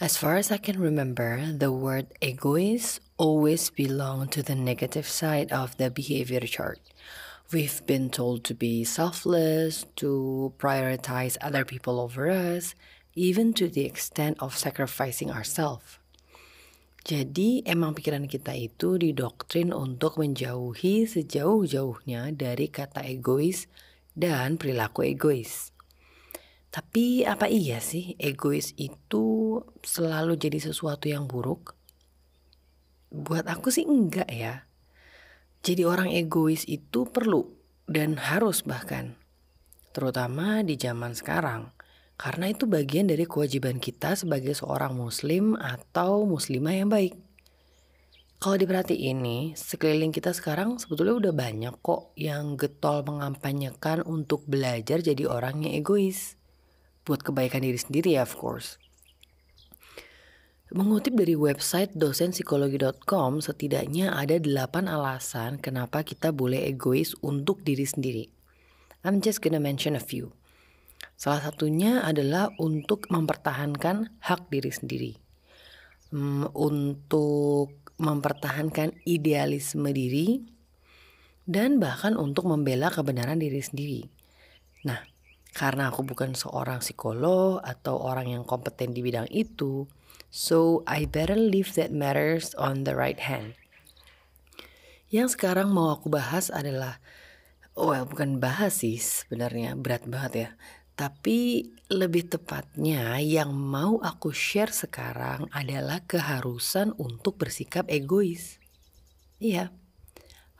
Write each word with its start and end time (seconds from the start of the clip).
As 0.00 0.16
far 0.16 0.40
as 0.40 0.48
I 0.48 0.56
can 0.56 0.80
remember, 0.80 1.52
the 1.52 1.68
word 1.68 2.16
egoist 2.24 3.04
always 3.20 3.68
belonged 3.68 4.32
to 4.32 4.40
the 4.40 4.56
negative 4.56 5.04
side 5.04 5.52
of 5.52 5.76
the 5.76 5.92
behavior 5.92 6.40
chart. 6.40 6.80
We've 7.52 7.84
been 7.84 8.08
told 8.08 8.40
to 8.48 8.56
be 8.56 8.80
selfless, 8.80 9.84
to 10.00 10.56
prioritize 10.56 11.36
other 11.44 11.68
people 11.68 12.00
over 12.00 12.32
us, 12.32 12.72
even 13.12 13.52
to 13.60 13.68
the 13.68 13.84
extent 13.84 14.40
of 14.40 14.56
sacrificing 14.56 15.28
ourselves. 15.28 16.00
Jadi 17.04 17.68
emang 17.68 17.92
pikiran 17.92 18.24
kita 18.24 18.56
itu 18.56 18.96
didoktrin 18.96 19.68
untuk 19.68 20.16
menjauhi 20.16 21.04
sejauh-jauhnya 21.04 22.32
dari 22.32 22.72
kata 22.72 23.04
egois 23.04 23.68
dan 24.16 24.56
perilaku 24.56 25.12
egois. 25.12 25.76
Tapi 26.70 27.26
apa 27.26 27.50
iya 27.50 27.82
sih 27.82 28.14
egois 28.14 28.78
itu 28.78 29.58
selalu 29.82 30.38
jadi 30.38 30.70
sesuatu 30.70 31.10
yang 31.10 31.26
buruk? 31.26 31.74
Buat 33.10 33.50
aku 33.50 33.74
sih 33.74 33.82
enggak 33.82 34.30
ya. 34.30 34.70
Jadi 35.66 35.82
orang 35.82 36.14
egois 36.14 36.62
itu 36.70 37.10
perlu 37.10 37.50
dan 37.90 38.22
harus 38.22 38.62
bahkan. 38.62 39.18
Terutama 39.90 40.62
di 40.62 40.78
zaman 40.78 41.10
sekarang. 41.10 41.74
Karena 42.14 42.54
itu 42.54 42.70
bagian 42.70 43.10
dari 43.10 43.26
kewajiban 43.26 43.82
kita 43.82 44.14
sebagai 44.14 44.54
seorang 44.54 44.94
muslim 44.94 45.58
atau 45.58 46.22
muslimah 46.22 46.74
yang 46.78 46.86
baik. 46.86 47.18
Kalau 48.38 48.56
diperhatiin 48.56 49.18
nih, 49.18 49.44
sekeliling 49.58 50.14
kita 50.14 50.30
sekarang 50.30 50.78
sebetulnya 50.78 51.18
udah 51.18 51.34
banyak 51.34 51.74
kok 51.82 52.14
yang 52.14 52.54
getol 52.54 53.02
mengampanyekan 53.02 54.06
untuk 54.06 54.46
belajar 54.46 55.02
jadi 55.02 55.26
orang 55.26 55.66
yang 55.66 55.82
egois 55.82 56.39
buat 57.10 57.26
kebaikan 57.26 57.66
diri 57.66 57.74
sendiri 57.74 58.14
ya 58.14 58.22
of 58.22 58.38
course. 58.38 58.78
Mengutip 60.70 61.18
dari 61.18 61.34
website 61.34 61.98
dosenpsikologi.com, 61.98 63.42
setidaknya 63.42 64.14
ada 64.14 64.38
8 64.38 64.86
alasan 64.86 65.58
kenapa 65.58 66.06
kita 66.06 66.30
boleh 66.30 66.62
egois 66.62 67.18
untuk 67.26 67.66
diri 67.66 67.82
sendiri. 67.82 68.30
I'm 69.02 69.18
just 69.18 69.42
gonna 69.42 69.58
mention 69.58 69.98
a 69.98 70.04
few. 70.04 70.30
Salah 71.18 71.42
satunya 71.42 72.06
adalah 72.06 72.54
untuk 72.62 73.10
mempertahankan 73.10 74.22
hak 74.22 74.46
diri 74.46 74.70
sendiri. 74.70 75.12
Um, 76.14 76.46
untuk 76.54 77.90
mempertahankan 77.98 78.94
idealisme 79.02 79.90
diri 79.90 80.38
dan 81.50 81.82
bahkan 81.82 82.14
untuk 82.14 82.46
membela 82.46 82.94
kebenaran 82.94 83.42
diri 83.42 83.58
sendiri. 83.58 84.06
Nah, 84.86 85.02
karena 85.50 85.90
aku 85.90 86.06
bukan 86.06 86.38
seorang 86.38 86.78
psikolog 86.78 87.58
atau 87.62 87.98
orang 87.98 88.30
yang 88.30 88.42
kompeten 88.46 88.94
di 88.94 89.02
bidang 89.02 89.26
itu, 89.34 89.90
so 90.30 90.86
I 90.86 91.10
better 91.10 91.34
leave 91.34 91.74
that 91.74 91.90
matters 91.90 92.54
on 92.54 92.86
the 92.86 92.94
right 92.94 93.18
hand. 93.18 93.58
Yang 95.10 95.34
sekarang 95.34 95.74
mau 95.74 95.90
aku 95.90 96.06
bahas 96.06 96.54
adalah, 96.54 97.02
well 97.74 98.06
bukan 98.06 98.38
bahas 98.38 98.86
sih 98.86 99.02
sebenarnya 99.02 99.74
berat 99.74 100.06
banget 100.06 100.32
ya. 100.34 100.50
Tapi 100.94 101.64
lebih 101.88 102.28
tepatnya 102.28 103.18
yang 103.24 103.56
mau 103.56 103.98
aku 104.04 104.36
share 104.36 104.70
sekarang 104.70 105.48
adalah 105.50 106.04
keharusan 106.04 106.92
untuk 107.00 107.40
bersikap 107.40 107.88
egois. 107.88 108.60
Iya, 109.40 109.72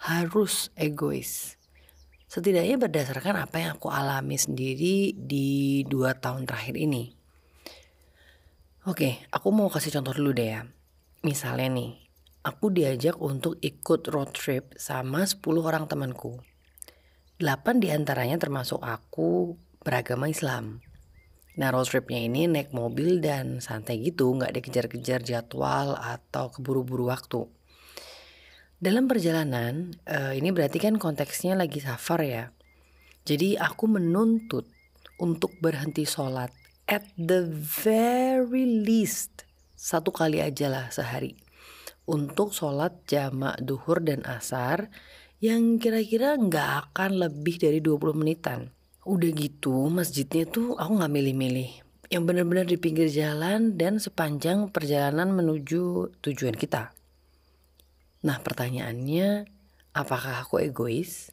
harus 0.00 0.72
egois 0.81 1.59
setidaknya 2.30 2.78
berdasarkan 2.78 3.42
apa 3.42 3.58
yang 3.58 3.74
aku 3.74 3.91
alami 3.91 4.38
sendiri 4.38 5.18
di 5.18 5.82
dua 5.82 6.14
tahun 6.14 6.46
terakhir 6.46 6.78
ini. 6.78 7.10
Oke, 8.86 9.18
aku 9.34 9.50
mau 9.50 9.66
kasih 9.66 9.98
contoh 9.98 10.14
dulu 10.14 10.30
deh 10.30 10.54
ya. 10.54 10.62
Misalnya 11.26 11.68
nih, 11.74 11.91
aku 12.46 12.70
diajak 12.70 13.18
untuk 13.18 13.58
ikut 13.58 14.06
road 14.08 14.30
trip 14.32 14.72
sama 14.78 15.26
10 15.26 15.42
orang 15.60 15.84
temanku. 15.91 16.41
8 17.42 17.82
di 17.82 17.91
antaranya 17.91 18.38
termasuk 18.38 18.78
aku 18.78 19.58
beragama 19.82 20.30
Islam. 20.30 20.80
Nah 21.58 21.68
road 21.74 21.91
tripnya 21.91 22.24
ini 22.24 22.47
naik 22.47 22.70
mobil 22.70 23.18
dan 23.18 23.58
santai 23.58 24.00
gitu, 24.00 24.32
nggak 24.32 24.54
dikejar-kejar 24.54 25.20
jadwal 25.20 25.98
atau 25.98 26.48
keburu-buru 26.48 27.10
waktu. 27.10 27.59
Dalam 28.80 29.12
perjalanan, 29.12 29.92
uh, 30.08 30.32
ini 30.32 30.56
berarti 30.56 30.80
kan 30.80 30.96
konteksnya 30.96 31.52
lagi 31.52 31.84
safar 31.84 32.24
ya. 32.24 32.48
Jadi 33.28 33.60
aku 33.60 33.84
menuntut 33.84 34.64
untuk 35.20 35.52
berhenti 35.60 36.08
sholat 36.08 36.48
at 36.88 37.04
the 37.20 37.44
very 37.84 38.64
least 38.64 39.44
satu 39.76 40.08
kali 40.08 40.41
aja 40.41 40.72
lah 40.72 40.88
sehari 40.88 41.36
untuk 42.08 42.56
sholat 42.56 43.04
jamak 43.04 43.60
duhur 43.60 44.00
dan 44.00 44.24
asar 44.24 44.88
yang 45.44 45.76
kira-kira 45.76 46.41
nggak 46.41 46.88
akan 46.88 47.20
lebih 47.20 47.60
dari 47.60 47.84
20 47.84 48.16
menitan. 48.16 48.72
Udah 49.04 49.28
gitu 49.36 49.92
masjidnya 49.92 50.48
tuh 50.48 50.80
aku 50.80 51.04
nggak 51.04 51.12
milih-milih. 51.12 51.70
Yang 52.08 52.22
benar-benar 52.26 52.64
di 52.64 52.80
pinggir 52.80 53.12
jalan 53.12 53.76
dan 53.76 54.00
sepanjang 54.00 54.72
perjalanan 54.72 55.36
menuju 55.36 56.16
tujuan 56.24 56.56
kita. 56.56 56.97
Nah 58.20 58.36
pertanyaannya, 58.44 59.48
apakah 59.97 60.44
aku 60.44 60.60
egois? 60.60 61.32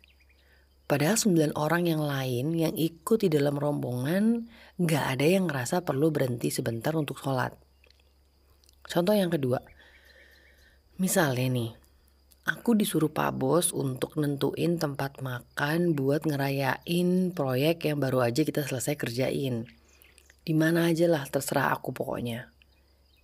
Padahal 0.88 1.20
sembilan 1.20 1.60
orang 1.60 1.84
yang 1.84 2.00
lain 2.00 2.56
yang 2.56 2.72
ikut 2.72 3.28
di 3.28 3.28
dalam 3.28 3.60
rombongan 3.60 4.48
gak 4.80 5.20
ada 5.20 5.28
yang 5.28 5.52
ngerasa 5.52 5.84
perlu 5.84 6.16
berhenti 6.16 6.48
sebentar 6.48 6.96
untuk 6.96 7.20
sholat. 7.20 7.52
Contoh 8.88 9.12
yang 9.12 9.28
kedua, 9.28 9.60
misalnya 10.96 11.52
nih, 11.52 11.72
aku 12.48 12.72
disuruh 12.80 13.12
Pak 13.12 13.36
Bos 13.36 13.76
untuk 13.76 14.16
nentuin 14.16 14.80
tempat 14.80 15.20
makan 15.20 15.92
buat 15.92 16.24
ngerayain 16.24 17.36
proyek 17.36 17.84
yang 17.84 18.00
baru 18.00 18.32
aja 18.32 18.48
kita 18.48 18.64
selesai 18.64 18.96
kerjain. 18.96 19.68
Di 20.48 20.56
mana 20.56 20.88
aja 20.88 21.12
lah 21.12 21.28
terserah 21.28 21.76
aku 21.76 21.92
pokoknya. 21.92 22.57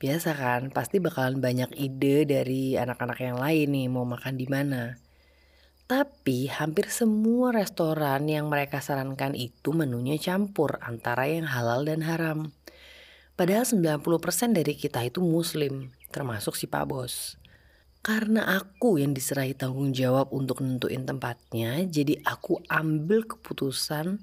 Biasa 0.03 0.35
kan, 0.35 0.67
pasti 0.67 0.99
bakalan 0.99 1.39
banyak 1.39 1.79
ide 1.79 2.27
dari 2.27 2.75
anak-anak 2.75 3.23
yang 3.23 3.39
lain 3.39 3.71
nih 3.71 3.87
mau 3.87 4.03
makan 4.03 4.35
di 4.35 4.51
mana. 4.51 4.99
Tapi 5.87 6.51
hampir 6.51 6.91
semua 6.91 7.55
restoran 7.55 8.27
yang 8.27 8.51
mereka 8.51 8.83
sarankan 8.83 9.31
itu 9.31 9.71
menunya 9.71 10.19
campur 10.19 10.75
antara 10.83 11.31
yang 11.31 11.47
halal 11.47 11.87
dan 11.87 12.03
haram. 12.03 12.51
Padahal 13.39 13.63
90% 13.63 14.03
dari 14.51 14.75
kita 14.75 15.07
itu 15.07 15.23
muslim, 15.23 15.95
termasuk 16.11 16.59
si 16.59 16.67
Pak 16.67 16.83
Bos. 16.83 17.39
Karena 18.03 18.59
aku 18.59 18.99
yang 18.99 19.15
diserahi 19.15 19.55
tanggung 19.55 19.95
jawab 19.95 20.35
untuk 20.35 20.59
nentuin 20.59 21.07
tempatnya, 21.07 21.79
jadi 21.87 22.19
aku 22.27 22.59
ambil 22.67 23.23
keputusan 23.23 24.19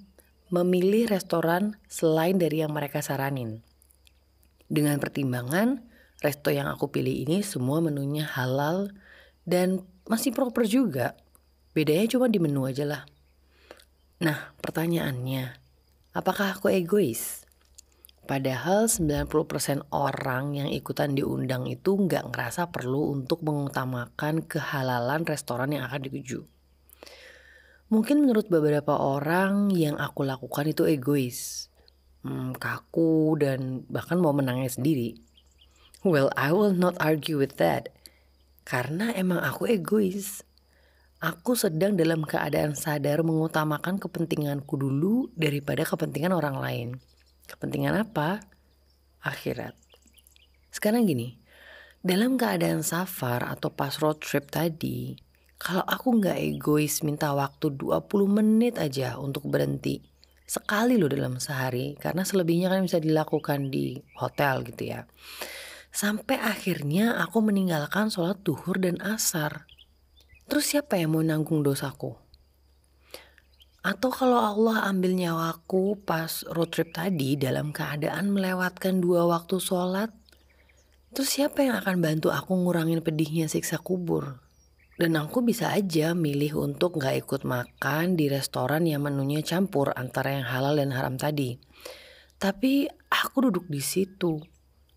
memilih 0.52 1.08
restoran 1.08 1.80
selain 1.88 2.36
dari 2.36 2.60
yang 2.60 2.76
mereka 2.76 3.00
saranin. 3.00 3.64
Dengan 4.70 5.02
pertimbangan, 5.02 5.82
resto 6.22 6.54
yang 6.54 6.70
aku 6.70 6.94
pilih 6.94 7.26
ini 7.26 7.42
semua 7.42 7.82
menunya 7.82 8.22
halal 8.22 8.94
dan 9.42 9.82
masih 10.06 10.30
proper 10.30 10.62
juga. 10.62 11.18
Bedanya 11.74 12.06
cuma 12.06 12.30
di 12.30 12.38
menu 12.38 12.70
aja 12.70 12.86
lah. 12.86 13.02
Nah, 14.22 14.54
pertanyaannya, 14.62 15.58
apakah 16.14 16.54
aku 16.54 16.70
egois? 16.70 17.42
Padahal 18.30 18.86
90% 18.86 19.90
orang 19.90 20.54
yang 20.54 20.70
ikutan 20.70 21.18
diundang 21.18 21.66
itu 21.66 21.98
nggak 21.98 22.30
ngerasa 22.30 22.70
perlu 22.70 23.10
untuk 23.10 23.42
mengutamakan 23.42 24.46
kehalalan 24.46 25.26
restoran 25.26 25.74
yang 25.74 25.82
akan 25.82 26.06
dituju. 26.06 26.46
Mungkin 27.90 28.22
menurut 28.22 28.46
beberapa 28.46 28.94
orang 29.02 29.74
yang 29.74 29.98
aku 29.98 30.22
lakukan 30.22 30.70
itu 30.70 30.86
egois 30.86 31.69
hmm, 32.24 32.56
kaku 32.56 33.36
dan 33.40 33.84
bahkan 33.88 34.20
mau 34.20 34.32
menangnya 34.32 34.68
sendiri. 34.68 35.20
Well, 36.00 36.32
I 36.32 36.52
will 36.56 36.72
not 36.72 36.96
argue 36.96 37.36
with 37.36 37.60
that. 37.60 37.92
Karena 38.64 39.12
emang 39.12 39.44
aku 39.44 39.68
egois. 39.68 40.44
Aku 41.20 41.52
sedang 41.52 42.00
dalam 42.00 42.24
keadaan 42.24 42.72
sadar 42.72 43.20
mengutamakan 43.20 44.00
kepentinganku 44.00 44.80
dulu 44.80 45.28
daripada 45.36 45.84
kepentingan 45.84 46.32
orang 46.32 46.56
lain. 46.56 46.88
Kepentingan 47.44 48.08
apa? 48.08 48.40
Akhirat. 49.20 49.76
Sekarang 50.72 51.04
gini, 51.04 51.36
dalam 52.00 52.40
keadaan 52.40 52.80
safar 52.80 53.44
atau 53.44 53.68
pas 53.68 53.92
road 54.00 54.24
trip 54.24 54.48
tadi, 54.48 55.12
kalau 55.60 55.84
aku 55.84 56.16
nggak 56.16 56.40
egois 56.40 57.04
minta 57.04 57.36
waktu 57.36 57.76
20 57.76 58.08
menit 58.24 58.80
aja 58.80 59.20
untuk 59.20 59.44
berhenti, 59.44 60.00
sekali 60.50 60.98
loh 60.98 61.06
dalam 61.06 61.38
sehari 61.38 61.94
karena 61.94 62.26
selebihnya 62.26 62.66
kan 62.66 62.82
bisa 62.82 62.98
dilakukan 62.98 63.70
di 63.70 64.02
hotel 64.18 64.66
gitu 64.66 64.90
ya. 64.90 65.06
Sampai 65.94 66.42
akhirnya 66.42 67.22
aku 67.22 67.38
meninggalkan 67.38 68.10
sholat 68.10 68.42
duhur 68.42 68.82
dan 68.82 68.98
asar. 68.98 69.70
Terus 70.50 70.74
siapa 70.74 70.98
yang 70.98 71.14
mau 71.14 71.22
nanggung 71.22 71.62
dosaku? 71.62 72.18
Atau 73.86 74.10
kalau 74.10 74.42
Allah 74.42 74.90
ambil 74.90 75.14
nyawaku 75.14 76.02
pas 76.02 76.42
road 76.50 76.74
trip 76.74 76.90
tadi 76.90 77.38
dalam 77.38 77.70
keadaan 77.70 78.34
melewatkan 78.34 78.98
dua 78.98 79.30
waktu 79.30 79.56
sholat, 79.62 80.10
Terus 81.10 81.26
siapa 81.26 81.66
yang 81.66 81.74
akan 81.74 81.98
bantu 81.98 82.30
aku 82.30 82.54
ngurangin 82.54 83.02
pedihnya 83.02 83.50
siksa 83.50 83.82
kubur? 83.82 84.38
Dan 85.00 85.16
aku 85.16 85.40
bisa 85.40 85.72
aja 85.72 86.12
milih 86.12 86.60
untuk 86.60 87.00
gak 87.00 87.24
ikut 87.24 87.48
makan 87.48 88.20
di 88.20 88.28
restoran 88.28 88.84
yang 88.84 89.08
menunya 89.08 89.40
campur 89.40 89.96
antara 89.96 90.36
yang 90.36 90.44
halal 90.44 90.76
dan 90.76 90.92
haram 90.92 91.16
tadi. 91.16 91.56
Tapi 92.36 92.84
aku 93.08 93.48
duduk 93.48 93.64
di 93.72 93.80
situ. 93.80 94.36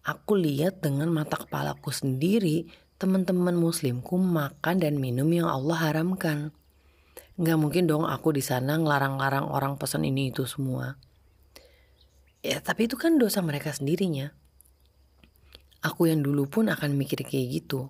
Aku 0.04 0.36
lihat 0.36 0.84
dengan 0.84 1.08
mata 1.08 1.40
kepalaku 1.40 1.96
sendiri 1.96 2.68
teman-teman 3.00 3.56
muslimku 3.56 4.20
makan 4.20 4.84
dan 4.84 5.00
minum 5.00 5.32
yang 5.32 5.48
Allah 5.48 5.88
haramkan. 5.88 6.52
Gak 7.40 7.56
mungkin 7.56 7.88
dong 7.88 8.04
aku 8.04 8.36
di 8.36 8.44
sana 8.44 8.76
ngelarang-larang 8.76 9.48
orang 9.48 9.80
pesan 9.80 10.04
ini 10.04 10.36
itu 10.36 10.44
semua. 10.44 11.00
Ya 12.44 12.60
tapi 12.60 12.92
itu 12.92 13.00
kan 13.00 13.16
dosa 13.16 13.40
mereka 13.40 13.72
sendirinya. 13.72 14.36
Aku 15.80 16.12
yang 16.12 16.20
dulu 16.20 16.52
pun 16.52 16.68
akan 16.68 16.92
mikir 16.92 17.24
kayak 17.24 17.64
gitu. 17.64 17.88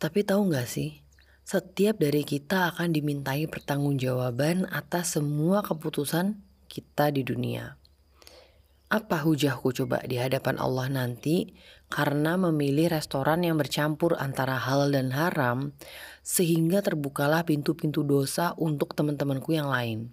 Tapi 0.00 0.24
tahu 0.24 0.48
gak 0.48 0.64
sih, 0.64 1.05
setiap 1.46 2.02
dari 2.02 2.26
kita 2.26 2.74
akan 2.74 2.90
dimintai 2.90 3.46
pertanggungjawaban 3.46 4.66
atas 4.66 5.14
semua 5.14 5.62
keputusan 5.62 6.42
kita 6.66 7.14
di 7.14 7.22
dunia. 7.22 7.78
Apa 8.90 9.22
hujahku 9.22 9.70
coba 9.70 10.02
di 10.02 10.18
hadapan 10.18 10.58
Allah 10.58 10.90
nanti 10.90 11.54
karena 11.86 12.34
memilih 12.34 12.90
restoran 12.90 13.46
yang 13.46 13.62
bercampur 13.62 14.18
antara 14.18 14.58
halal 14.58 14.90
dan 14.90 15.14
haram 15.14 15.70
sehingga 16.26 16.82
terbukalah 16.82 17.46
pintu-pintu 17.46 18.02
dosa 18.02 18.50
untuk 18.58 18.98
teman-temanku 18.98 19.54
yang 19.54 19.70
lain. 19.70 20.10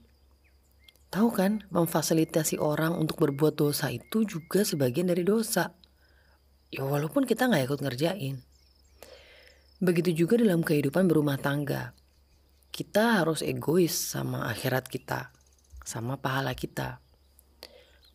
Tahu 1.10 1.34
kan, 1.34 1.66
memfasilitasi 1.74 2.62
orang 2.62 2.94
untuk 2.94 3.26
berbuat 3.26 3.58
dosa 3.58 3.90
itu 3.90 4.22
juga 4.22 4.62
sebagian 4.62 5.10
dari 5.10 5.26
dosa. 5.26 5.74
Ya 6.70 6.86
walaupun 6.86 7.26
kita 7.26 7.50
nggak 7.50 7.74
ikut 7.74 7.82
ngerjain. 7.82 8.53
Begitu 9.84 10.24
juga 10.24 10.40
dalam 10.40 10.64
kehidupan 10.64 11.12
berumah 11.12 11.36
tangga. 11.36 11.92
Kita 12.72 13.20
harus 13.20 13.44
egois 13.44 13.92
sama 13.92 14.48
akhirat 14.48 14.88
kita, 14.88 15.36
sama 15.84 16.16
pahala 16.16 16.56
kita. 16.56 17.04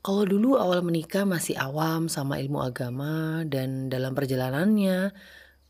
Kalau 0.00 0.25
dulu 0.25 0.56
awal 0.56 0.81
menikah 0.81 1.29
masih 1.29 1.61
awam 1.61 2.09
sama 2.09 2.41
ilmu 2.41 2.65
agama 2.65 3.44
dan 3.44 3.93
dalam 3.93 4.17
perjalanannya, 4.17 5.12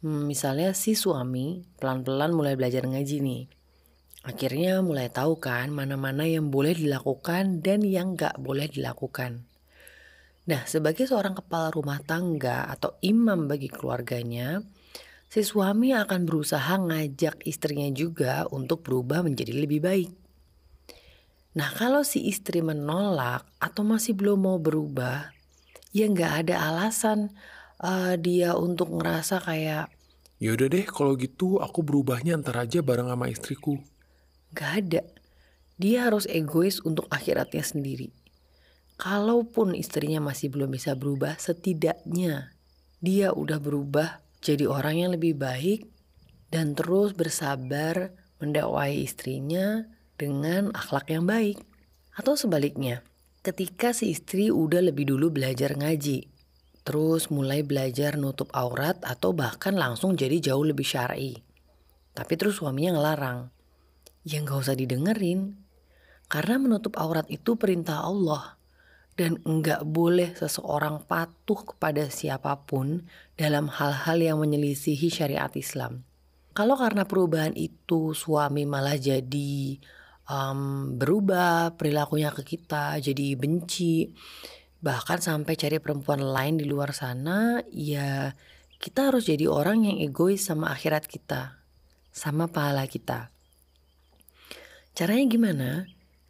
hmm, 0.06 0.22
misalnya 0.30 0.70
si 0.70 0.94
suami 0.94 1.66
pelan-pelan 1.82 2.30
mulai 2.30 2.54
belajar 2.54 2.86
ngaji 2.86 3.18
nih. 3.18 3.42
Akhirnya 4.22 4.78
mulai 4.86 5.10
tahu 5.10 5.42
kan 5.42 5.74
mana-mana 5.74 6.22
yang 6.30 6.54
boleh 6.54 6.78
dilakukan 6.78 7.58
dan 7.58 7.82
yang 7.82 8.14
gak 8.14 8.38
boleh 8.38 8.70
dilakukan. 8.70 9.50
Nah, 10.46 10.62
sebagai 10.62 11.10
seorang 11.10 11.34
kepala 11.34 11.74
rumah 11.74 11.98
tangga 12.06 12.70
atau 12.70 12.94
imam 13.02 13.50
bagi 13.50 13.66
keluarganya, 13.66 14.62
si 15.28 15.44
suami 15.44 15.92
akan 15.92 16.24
berusaha 16.24 16.74
ngajak 16.80 17.44
istrinya 17.44 17.92
juga 17.92 18.48
untuk 18.48 18.80
berubah 18.80 19.20
menjadi 19.20 19.52
lebih 19.52 19.80
baik. 19.84 20.10
Nah 21.56 21.68
kalau 21.76 22.00
si 22.00 22.24
istri 22.28 22.64
menolak 22.64 23.44
atau 23.60 23.84
masih 23.84 24.16
belum 24.16 24.48
mau 24.48 24.58
berubah, 24.60 25.32
ya 25.92 26.08
nggak 26.08 26.48
ada 26.48 26.72
alasan 26.72 27.32
uh, 27.84 28.16
dia 28.16 28.56
untuk 28.56 28.92
ngerasa 28.92 29.44
kayak 29.44 29.92
Ya 30.38 30.54
udah 30.54 30.70
deh 30.70 30.86
kalau 30.86 31.18
gitu 31.18 31.58
aku 31.58 31.82
berubahnya 31.82 32.38
ntar 32.38 32.62
aja 32.62 32.78
bareng 32.78 33.10
sama 33.10 33.26
istriku. 33.26 33.82
Gak 34.54 34.86
ada. 34.86 35.02
Dia 35.82 36.06
harus 36.06 36.30
egois 36.30 36.78
untuk 36.78 37.10
akhiratnya 37.10 37.66
sendiri. 37.66 38.14
Kalaupun 39.02 39.74
istrinya 39.74 40.22
masih 40.22 40.54
belum 40.54 40.70
bisa 40.70 40.94
berubah, 40.94 41.34
setidaknya 41.42 42.54
dia 43.02 43.34
udah 43.34 43.58
berubah 43.58 44.22
jadi 44.38 44.70
orang 44.70 44.94
yang 45.02 45.10
lebih 45.14 45.34
baik 45.34 45.90
dan 46.48 46.72
terus 46.78 47.12
bersabar 47.12 48.14
mendakwai 48.38 49.04
istrinya 49.04 49.86
dengan 50.18 50.70
akhlak 50.74 51.10
yang 51.10 51.26
baik. 51.26 51.62
Atau 52.14 52.34
sebaliknya, 52.34 53.06
ketika 53.46 53.94
si 53.94 54.14
istri 54.14 54.50
udah 54.50 54.82
lebih 54.82 55.06
dulu 55.10 55.30
belajar 55.30 55.74
ngaji, 55.78 56.26
terus 56.82 57.30
mulai 57.30 57.62
belajar 57.62 58.18
nutup 58.18 58.50
aurat 58.54 58.98
atau 59.06 59.30
bahkan 59.36 59.78
langsung 59.78 60.18
jadi 60.18 60.52
jauh 60.52 60.66
lebih 60.66 60.86
syar'i. 60.86 61.38
Tapi 62.14 62.34
terus 62.34 62.58
suaminya 62.58 62.98
ngelarang. 62.98 63.54
Ya 64.26 64.42
nggak 64.42 64.58
usah 64.66 64.74
didengerin. 64.74 65.54
Karena 66.26 66.60
menutup 66.60 66.98
aurat 66.98 67.24
itu 67.30 67.56
perintah 67.56 68.04
Allah 68.04 68.57
dan 69.18 69.42
enggak 69.42 69.82
boleh 69.82 70.30
seseorang 70.38 71.02
patuh 71.02 71.74
kepada 71.74 72.06
siapa 72.06 72.54
pun 72.62 73.02
dalam 73.34 73.66
hal-hal 73.66 74.22
yang 74.22 74.38
menyelisihi 74.38 75.10
syariat 75.10 75.50
Islam. 75.58 76.06
Kalau 76.54 76.78
karena 76.78 77.02
perubahan 77.02 77.58
itu 77.58 78.14
suami 78.14 78.62
malah 78.62 78.94
jadi 78.94 79.78
um, 80.30 80.94
berubah 80.94 81.74
perilakunya 81.74 82.30
ke 82.30 82.46
kita, 82.46 83.02
jadi 83.02 83.34
benci, 83.34 84.14
bahkan 84.78 85.18
sampai 85.18 85.58
cari 85.58 85.82
perempuan 85.82 86.22
lain 86.22 86.62
di 86.62 86.66
luar 86.70 86.94
sana, 86.94 87.58
ya 87.74 88.30
kita 88.78 89.10
harus 89.10 89.26
jadi 89.26 89.50
orang 89.50 89.90
yang 89.90 89.98
egois 89.98 90.46
sama 90.46 90.70
akhirat 90.70 91.10
kita, 91.10 91.58
sama 92.14 92.46
pahala 92.46 92.86
kita. 92.86 93.34
Caranya 94.94 95.26
gimana? 95.26 95.70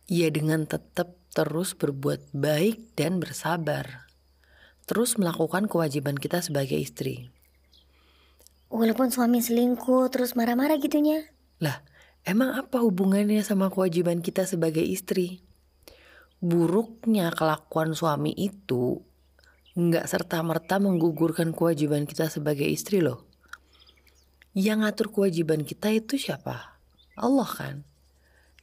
Ya 0.08 0.32
dengan 0.32 0.64
tetap 0.64 1.27
terus 1.38 1.78
berbuat 1.78 2.34
baik 2.34 2.98
dan 2.98 3.22
bersabar. 3.22 4.10
Terus 4.90 5.14
melakukan 5.14 5.70
kewajiban 5.70 6.18
kita 6.18 6.42
sebagai 6.42 6.74
istri. 6.74 7.30
Walaupun 8.74 9.14
suami 9.14 9.38
selingkuh 9.38 10.10
terus 10.10 10.34
marah-marah 10.34 10.82
gitunya. 10.82 11.30
Lah, 11.62 11.86
emang 12.26 12.58
apa 12.58 12.82
hubungannya 12.82 13.38
sama 13.46 13.70
kewajiban 13.70 14.18
kita 14.18 14.50
sebagai 14.50 14.82
istri? 14.82 15.46
Buruknya 16.42 17.30
kelakuan 17.30 17.94
suami 17.94 18.34
itu 18.34 18.98
nggak 19.78 20.10
serta-merta 20.10 20.82
menggugurkan 20.82 21.54
kewajiban 21.54 22.02
kita 22.02 22.26
sebagai 22.26 22.66
istri 22.66 22.98
loh. 22.98 23.30
Yang 24.58 24.78
ngatur 24.82 25.08
kewajiban 25.14 25.62
kita 25.62 25.94
itu 25.94 26.18
siapa? 26.18 26.82
Allah 27.14 27.46
kan? 27.46 27.87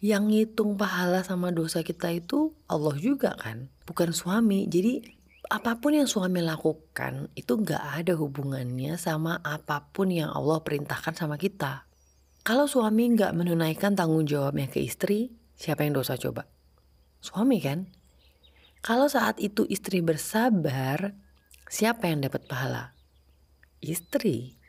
Yang 0.03 0.27
ngitung 0.27 0.75
pahala 0.75 1.23
sama 1.23 1.55
dosa 1.55 1.79
kita 1.83 2.11
itu 2.11 2.51
Allah 2.67 2.95
juga 2.99 3.35
kan, 3.39 3.71
bukan 3.87 4.11
suami. 4.11 4.67
Jadi 4.67 5.01
apa 5.47 5.77
pun 5.77 5.93
yang 5.93 6.09
suami 6.09 6.41
lakukan 6.41 7.29
itu 7.37 7.53
nggak 7.53 8.01
ada 8.01 8.13
hubungannya 8.17 8.97
sama 8.97 9.39
apa 9.45 9.87
pun 9.93 10.09
yang 10.09 10.33
Allah 10.33 10.59
perintahkan 10.65 11.13
sama 11.13 11.37
kita. 11.37 11.85
Kalau 12.45 12.69
suami 12.69 13.13
nggak 13.13 13.33
menunaikan 13.33 13.97
tanggung 13.97 14.25
jawabnya 14.25 14.69
ke 14.69 14.81
istri, 14.81 15.33
siapa 15.57 15.85
yang 15.85 15.97
dosa 15.97 16.17
coba? 16.17 16.45
Suami 17.21 17.57
kan? 17.57 17.89
Kalau 18.85 19.09
saat 19.09 19.41
itu 19.41 19.65
istri 19.65 20.05
bersabar, 20.05 21.17
siapa 21.65 22.05
yang 22.05 22.21
dapat 22.21 22.45
pahala? 22.45 22.93
Istri. 23.81 24.64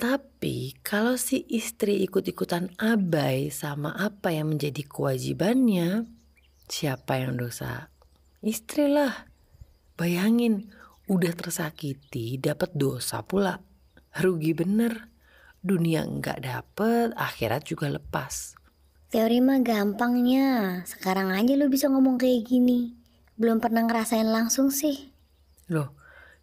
Tapi 0.00 0.80
kalau 0.80 1.20
si 1.20 1.44
istri 1.52 2.00
ikut-ikutan 2.08 2.72
abai 2.80 3.52
sama 3.52 3.92
apa 3.92 4.32
yang 4.32 4.56
menjadi 4.56 4.80
kewajibannya, 4.88 6.08
siapa 6.72 7.20
yang 7.20 7.36
dosa? 7.36 7.92
Istri 8.40 8.88
lah. 8.88 9.28
Bayangin, 10.00 10.72
udah 11.04 11.36
tersakiti 11.36 12.40
dapat 12.40 12.72
dosa 12.72 13.20
pula. 13.20 13.60
Rugi 14.16 14.56
bener. 14.56 15.12
Dunia 15.60 16.08
enggak 16.08 16.48
dapet, 16.48 17.12
akhirat 17.12 17.68
juga 17.68 17.92
lepas. 17.92 18.56
Teori 19.12 19.44
mah 19.44 19.60
gampangnya. 19.60 20.80
Sekarang 20.88 21.28
aja 21.28 21.52
lu 21.60 21.68
bisa 21.68 21.92
ngomong 21.92 22.16
kayak 22.16 22.48
gini. 22.48 22.96
Belum 23.36 23.60
pernah 23.60 23.84
ngerasain 23.84 24.32
langsung 24.32 24.72
sih. 24.72 25.12
Loh, 25.68 25.92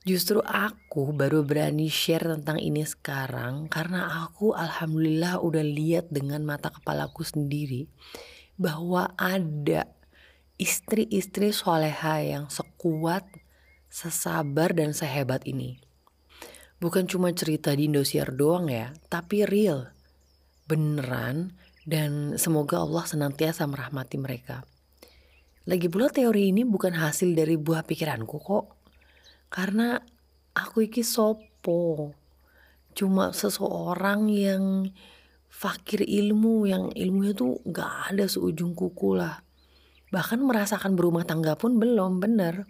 Justru 0.08 0.40
aku 0.40 1.12
baru 1.12 1.44
berani 1.44 1.92
share 1.92 2.32
tentang 2.32 2.64
ini 2.64 2.88
sekarang 2.88 3.68
karena 3.68 4.24
aku 4.24 4.56
alhamdulillah 4.56 5.44
udah 5.44 5.60
lihat 5.60 6.08
dengan 6.08 6.48
mata 6.48 6.72
kepalaku 6.72 7.28
sendiri 7.28 7.92
bahwa 8.56 9.12
ada 9.20 9.92
istri-istri 10.56 11.52
soleha 11.52 12.24
yang 12.24 12.48
sekuat, 12.48 13.28
sesabar 13.92 14.72
dan 14.72 14.96
sehebat 14.96 15.44
ini. 15.44 15.84
Bukan 16.80 17.12
cuma 17.12 17.36
cerita 17.36 17.76
di 17.76 17.92
Indosiar 17.92 18.32
doang 18.32 18.72
ya, 18.72 18.96
tapi 19.12 19.44
real. 19.44 19.92
Beneran 20.72 21.52
dan 21.84 22.40
semoga 22.40 22.80
Allah 22.80 23.04
senantiasa 23.04 23.68
merahmati 23.68 24.16
mereka. 24.16 24.64
Lagi 25.68 25.92
pula 25.92 26.08
teori 26.08 26.56
ini 26.56 26.64
bukan 26.64 26.96
hasil 26.96 27.36
dari 27.36 27.60
buah 27.60 27.84
pikiranku 27.84 28.40
kok 28.40 28.77
karena 29.48 30.02
aku 30.54 30.88
iki 30.88 31.02
sopo 31.02 32.14
cuma 32.98 33.32
seseorang 33.32 34.28
yang 34.32 34.90
fakir 35.48 36.04
ilmu 36.04 36.68
yang 36.70 36.90
ilmunya 36.94 37.34
tuh 37.34 37.62
gak 37.66 38.14
ada 38.14 38.26
seujung 38.26 38.74
kuku 38.74 39.18
lah 39.18 39.42
bahkan 40.10 40.40
merasakan 40.42 40.96
berumah 40.96 41.28
tangga 41.28 41.56
pun 41.60 41.78
belum 41.78 42.20
bener 42.24 42.68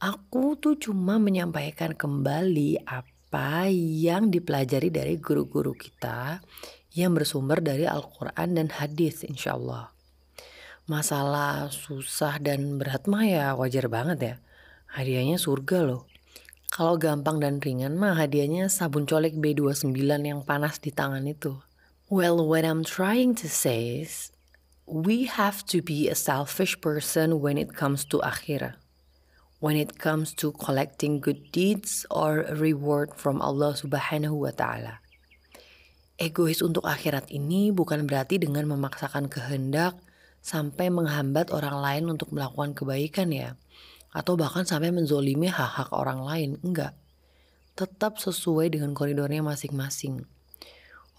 aku 0.00 0.60
tuh 0.60 0.76
cuma 0.76 1.16
menyampaikan 1.16 1.96
kembali 1.96 2.84
apa 2.84 3.68
yang 3.72 4.28
dipelajari 4.28 4.92
dari 4.92 5.16
guru-guru 5.16 5.72
kita 5.72 6.44
yang 6.96 7.12
bersumber 7.12 7.60
dari 7.60 7.84
Al-Quran 7.84 8.56
dan 8.56 8.68
hadis 8.72 9.20
insya 9.28 9.52
Allah. 9.52 9.92
Masalah 10.88 11.68
susah 11.68 12.40
dan 12.40 12.80
berat 12.80 13.04
mah 13.04 13.26
ya 13.28 13.46
wajar 13.52 13.92
banget 13.92 14.18
ya. 14.22 14.34
Hadiahnya 14.96 15.36
surga 15.36 15.84
loh. 15.84 16.08
Kalau 16.72 16.96
gampang 16.96 17.38
dan 17.38 17.60
ringan 17.60 18.00
mah 18.00 18.16
hadiahnya 18.16 18.72
sabun 18.72 19.04
colek 19.04 19.36
B29 19.36 19.92
yang 20.00 20.40
panas 20.42 20.80
di 20.80 20.88
tangan 20.88 21.28
itu. 21.28 21.60
Well, 22.08 22.40
what 22.40 22.64
I'm 22.64 22.80
trying 22.80 23.36
to 23.44 23.48
say 23.52 24.00
is, 24.00 24.32
we 24.88 25.28
have 25.28 25.62
to 25.68 25.84
be 25.84 26.08
a 26.08 26.16
selfish 26.16 26.80
person 26.80 27.44
when 27.44 27.60
it 27.60 27.76
comes 27.76 28.08
to 28.08 28.24
akhirah 28.24 28.80
when 29.58 29.76
it 29.76 29.96
comes 29.96 30.36
to 30.36 30.52
collecting 30.52 31.20
good 31.20 31.50
deeds 31.52 32.04
or 32.12 32.44
reward 32.52 33.16
from 33.16 33.40
Allah 33.40 33.72
Subhanahu 33.72 34.44
wa 34.44 34.52
taala. 34.52 35.00
Egois 36.16 36.60
untuk 36.64 36.84
akhirat 36.84 37.28
ini 37.32 37.72
bukan 37.72 38.08
berarti 38.08 38.40
dengan 38.40 38.64
memaksakan 38.72 39.28
kehendak 39.28 39.96
sampai 40.40 40.88
menghambat 40.88 41.52
orang 41.52 41.76
lain 41.80 42.04
untuk 42.16 42.32
melakukan 42.32 42.72
kebaikan 42.72 43.28
ya. 43.32 43.56
Atau 44.16 44.40
bahkan 44.40 44.64
sampai 44.64 44.88
menzolimi 44.96 45.52
hak-hak 45.52 45.92
orang 45.92 46.24
lain. 46.24 46.50
Enggak. 46.64 46.96
Tetap 47.76 48.16
sesuai 48.16 48.72
dengan 48.72 48.96
koridornya 48.96 49.44
masing-masing. 49.44 50.24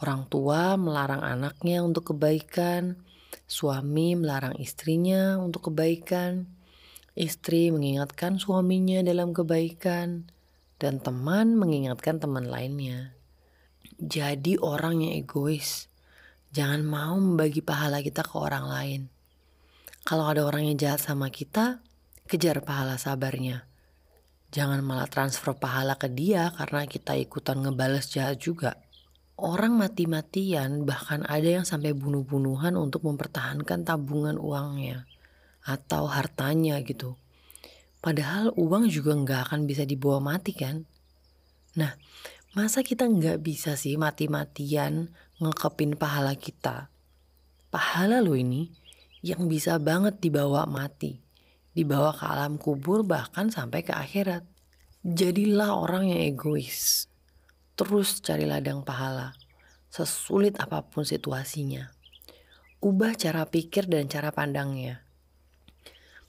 Orang 0.01 0.25
tua 0.25 0.73
melarang 0.73 1.21
anaknya 1.21 1.85
untuk 1.85 2.13
kebaikan, 2.13 2.97
suami 3.45 4.17
melarang 4.17 4.57
istrinya 4.57 5.37
untuk 5.37 5.69
kebaikan, 5.69 6.57
Istri 7.17 7.73
mengingatkan 7.73 8.37
suaminya 8.37 9.01
dalam 9.01 9.33
kebaikan, 9.33 10.29
dan 10.77 11.01
teman 11.01 11.57
mengingatkan 11.57 12.21
teman 12.21 12.45
lainnya. 12.45 13.17
Jadi 13.97 14.61
orang 14.61 15.01
yang 15.01 15.25
egois, 15.25 15.89
jangan 16.53 16.85
mau 16.85 17.17
membagi 17.17 17.65
pahala 17.65 18.05
kita 18.05 18.21
ke 18.21 18.37
orang 18.37 18.69
lain. 18.69 19.01
Kalau 20.05 20.29
ada 20.29 20.45
orang 20.45 20.69
yang 20.69 20.77
jahat 20.77 21.01
sama 21.01 21.33
kita, 21.33 21.81
kejar 22.27 22.60
pahala 22.62 23.00
sabarnya. 23.00 23.63
Jangan 24.51 24.79
malah 24.84 25.07
transfer 25.07 25.55
pahala 25.55 26.00
ke 26.00 26.07
dia 26.12 26.51
karena 26.55 26.88
kita 26.88 27.15
ikutan 27.15 27.63
ngebales 27.63 28.12
jahat 28.12 28.39
juga. 28.39 28.79
Orang 29.38 29.77
mati-matian 29.77 30.84
bahkan 30.84 31.24
ada 31.27 31.62
yang 31.62 31.65
sampai 31.67 31.93
bunuh-bunuhan 31.93 32.74
untuk 32.75 33.05
mempertahankan 33.05 33.86
tabungan 33.88 34.36
uangnya 34.36 35.07
atau 35.67 36.07
hartanya 36.07 36.79
gitu. 36.81 37.19
Padahal 38.00 38.55
uang 38.55 38.88
juga 38.88 39.13
nggak 39.13 39.51
akan 39.51 39.62
bisa 39.67 39.84
dibawa 39.84 40.24
mati 40.24 40.55
kan? 40.55 40.88
Nah, 41.75 41.93
masa 42.55 42.81
kita 42.81 43.03
nggak 43.03 43.43
bisa 43.43 43.75
sih 43.75 44.00
mati-matian 44.00 45.12
ngekepin 45.43 46.00
pahala 46.00 46.34
kita? 46.34 46.88
Pahala 47.67 48.24
lo 48.24 48.34
ini 48.34 48.72
yang 49.22 49.51
bisa 49.51 49.75
banget 49.77 50.24
dibawa 50.24 50.63
mati, 50.63 51.19
dibawa 51.77 52.10
ke 52.17 52.25
alam 52.25 52.57
kubur 52.57 53.05
bahkan 53.05 53.53
sampai 53.53 53.86
ke 53.86 53.93
akhirat. 53.93 54.41
Jadilah 55.05 55.77
orang 55.77 56.10
yang 56.10 56.34
egois. 56.34 57.05
Terus 57.77 58.17
cari 58.25 58.50
ladang 58.50 58.81
pahala, 58.81 59.38
sesulit 59.93 60.57
apa 60.57 60.81
pun 60.81 61.05
situasinya. 61.05 61.93
Ubah 62.81 63.13
cara 63.13 63.46
pikir 63.46 63.86
dan 63.86 64.10
cara 64.10 64.34
pandangnya. 64.34 65.05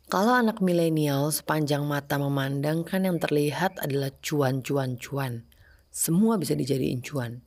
Kalau 0.08 0.36
anak 0.36 0.64
milenial 0.64 1.28
sepanjang 1.32 1.84
mata 1.84 2.16
memandang 2.16 2.84
kan 2.84 3.04
yang 3.04 3.20
terlihat 3.20 3.76
adalah 3.80 4.08
cuan-cuan-cuan. 4.20 5.44
Semua 5.92 6.40
bisa 6.40 6.56
dijadiin 6.56 7.04
cuan. 7.04 7.44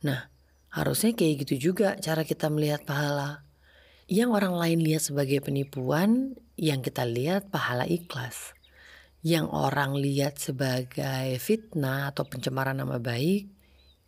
Nah, 0.00 0.32
harusnya 0.72 1.12
kayak 1.12 1.44
gitu 1.44 1.72
juga 1.72 2.00
cara 2.00 2.24
kita 2.24 2.48
melihat 2.48 2.84
pahala. 2.88 3.44
Yang 4.08 4.32
orang 4.32 4.54
lain 4.56 4.78
lihat 4.80 5.12
sebagai 5.12 5.44
penipuan, 5.44 6.40
yang 6.60 6.84
kita 6.84 7.08
lihat 7.08 7.48
pahala 7.48 7.88
ikhlas. 7.88 8.52
Yang 9.24 9.48
orang 9.48 9.96
lihat 9.96 10.36
sebagai 10.36 11.40
fitnah 11.40 12.12
atau 12.12 12.28
pencemaran 12.28 12.76
nama 12.76 13.00
baik, 13.00 13.48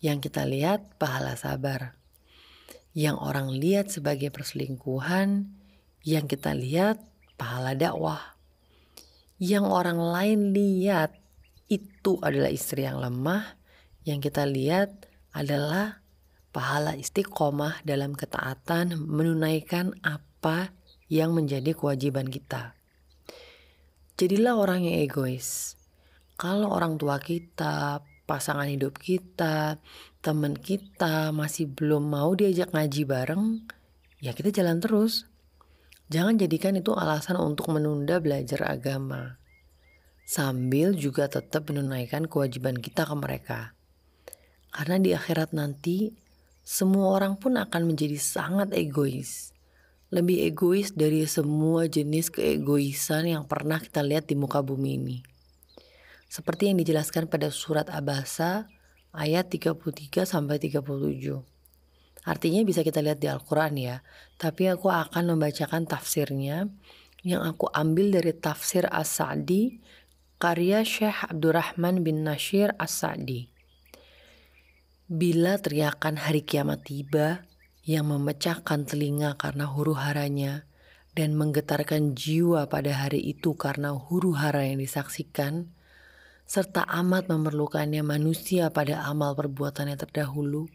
yang 0.04 0.21
kita 0.21 0.44
lihat 0.44 1.00
pahala 1.00 1.32
sabar. 1.32 1.97
Yang 2.92 3.16
orang 3.25 3.49
lihat 3.56 3.88
sebagai 3.88 4.28
perselingkuhan, 4.28 5.49
yang 6.04 6.28
kita 6.28 6.52
lihat 6.52 7.00
pahala 7.40 7.73
dakwah. 7.73 8.37
Yang 9.40 9.64
orang 9.73 9.97
lain 9.97 10.40
lihat 10.52 11.16
itu 11.73 12.21
adalah 12.21 12.52
istri 12.52 12.85
yang 12.85 13.00
lemah, 13.00 13.56
yang 14.04 14.21
kita 14.21 14.44
lihat 14.44 15.09
adalah 15.32 16.04
pahala 16.52 17.00
istiqomah 17.00 17.80
dalam 17.88 18.12
ketaatan 18.12 18.92
menunaikan 19.00 19.97
apa 20.04 20.76
yang 21.12 21.37
menjadi 21.37 21.76
kewajiban 21.76 22.25
kita. 22.25 22.73
Jadilah 24.16 24.57
orang 24.57 24.88
yang 24.88 25.04
egois. 25.04 25.76
Kalau 26.40 26.73
orang 26.73 26.97
tua 26.97 27.21
kita, 27.21 28.00
pasangan 28.25 28.64
hidup 28.64 28.97
kita, 28.97 29.76
teman 30.25 30.57
kita 30.57 31.28
masih 31.37 31.69
belum 31.69 32.09
mau 32.09 32.33
diajak 32.33 32.73
ngaji 32.73 33.04
bareng, 33.04 33.45
ya 34.25 34.33
kita 34.33 34.49
jalan 34.49 34.81
terus. 34.81 35.28
Jangan 36.09 36.40
jadikan 36.40 36.81
itu 36.81 36.97
alasan 36.97 37.37
untuk 37.37 37.69
menunda 37.69 38.16
belajar 38.16 38.64
agama, 38.73 39.37
sambil 40.25 40.97
juga 40.97 41.28
tetap 41.28 41.69
menunaikan 41.69 42.25
kewajiban 42.25 42.81
kita 42.81 43.04
ke 43.04 43.14
mereka. 43.16 43.61
Karena 44.73 44.97
di 44.97 45.12
akhirat 45.12 45.52
nanti, 45.52 46.09
semua 46.64 47.21
orang 47.21 47.37
pun 47.37 47.61
akan 47.61 47.83
menjadi 47.85 48.16
sangat 48.16 48.73
egois. 48.73 49.52
Lebih 50.12 50.45
egois 50.52 50.92
dari 50.92 51.25
semua 51.25 51.88
jenis 51.88 52.28
keegoisan 52.28 53.33
yang 53.33 53.49
pernah 53.49 53.81
kita 53.81 54.04
lihat 54.04 54.28
di 54.28 54.37
muka 54.37 54.61
bumi 54.61 55.00
ini. 55.00 55.19
Seperti 56.28 56.69
yang 56.69 56.76
dijelaskan 56.76 57.33
pada 57.33 57.49
surat 57.49 57.88
Abasa 57.88 58.69
ayat 59.16 59.49
33 59.49 60.28
sampai 60.28 60.61
37. 60.61 60.85
Artinya 62.28 62.61
bisa 62.61 62.85
kita 62.85 63.00
lihat 63.00 63.25
di 63.25 63.28
Al-Quran 63.33 63.73
ya. 63.81 63.97
Tapi 64.37 64.69
aku 64.69 64.92
akan 64.92 65.33
membacakan 65.33 65.88
tafsirnya 65.88 66.69
yang 67.25 67.40
aku 67.49 67.73
ambil 67.73 68.12
dari 68.12 68.37
tafsir 68.37 68.85
As-Sa'di 68.92 69.81
karya 70.37 70.85
Syekh 70.85 71.25
Abdurrahman 71.25 72.04
bin 72.04 72.21
Nashir 72.21 72.76
As-Sa'di. 72.76 73.49
Bila 75.09 75.57
teriakan 75.57 76.21
hari 76.21 76.45
kiamat 76.45 76.85
tiba 76.85 77.49
yang 77.83 78.07
memecahkan 78.11 78.87
telinga 78.87 79.35
karena 79.35 79.67
huru 79.67 79.99
haranya 79.99 80.62
dan 81.12 81.37
menggetarkan 81.37 82.15
jiwa 82.17 82.71
pada 82.71 82.95
hari 82.95 83.21
itu 83.21 83.53
karena 83.59 83.93
huru 83.93 84.33
hara 84.33 84.65
yang 84.65 84.81
disaksikan, 84.81 85.69
serta 86.49 86.87
amat 87.05 87.29
memerlukannya 87.29 88.01
manusia 88.01 88.73
pada 88.73 89.05
amal 89.05 89.37
perbuatannya 89.37 89.99
terdahulu, 89.99 90.73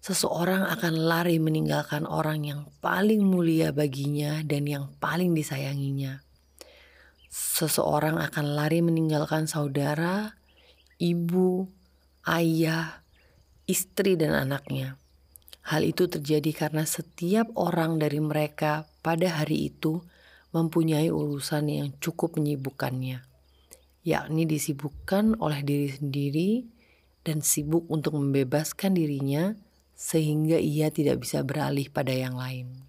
seseorang 0.00 0.64
akan 0.78 0.94
lari 1.04 1.36
meninggalkan 1.36 2.08
orang 2.08 2.46
yang 2.46 2.60
paling 2.80 3.26
mulia 3.26 3.74
baginya 3.74 4.40
dan 4.46 4.64
yang 4.64 4.94
paling 5.02 5.36
disayanginya. 5.36 6.22
Seseorang 7.28 8.16
akan 8.16 8.46
lari 8.56 8.80
meninggalkan 8.80 9.44
saudara, 9.44 10.40
ibu, 10.96 11.68
ayah, 12.24 13.04
istri, 13.68 14.16
dan 14.16 14.32
anaknya. 14.32 14.96
Hal 15.66 15.82
itu 15.82 16.06
terjadi 16.06 16.54
karena 16.54 16.86
setiap 16.86 17.50
orang 17.58 17.98
dari 17.98 18.22
mereka 18.22 18.86
pada 19.02 19.42
hari 19.42 19.66
itu 19.74 19.98
mempunyai 20.54 21.10
urusan 21.10 21.66
yang 21.66 21.88
cukup 21.98 22.38
menyibukkannya, 22.38 23.26
yakni 24.06 24.42
disibukkan 24.46 25.34
oleh 25.42 25.66
diri 25.66 25.90
sendiri 25.90 26.50
dan 27.26 27.42
sibuk 27.42 27.82
untuk 27.90 28.14
membebaskan 28.14 28.94
dirinya 28.94 29.58
sehingga 29.98 30.54
ia 30.62 30.94
tidak 30.94 31.26
bisa 31.26 31.42
beralih 31.42 31.90
pada 31.90 32.14
yang 32.14 32.38
lain. 32.38 32.86